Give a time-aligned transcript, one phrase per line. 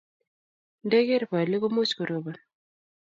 [0.85, 2.37] nde ker polik ko much korobon